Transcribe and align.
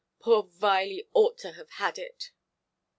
Poor 0.19 0.45
Viley 0.45 1.07
ought 1.13 1.37
to 1.37 1.51
have 1.51 1.69
had 1.73 1.99
it". 1.99 2.31